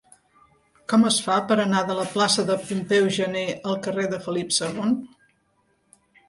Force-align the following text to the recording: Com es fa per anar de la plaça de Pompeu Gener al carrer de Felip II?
Com 0.93 1.03
es 1.09 1.17
fa 1.25 1.35
per 1.51 1.57
anar 1.63 1.81
de 1.89 1.97
la 1.99 2.05
plaça 2.13 2.45
de 2.47 2.55
Pompeu 2.69 3.11
Gener 3.19 3.45
al 3.73 3.77
carrer 3.89 4.07
de 4.15 4.21
Felip 4.25 4.57
II? 4.57 4.91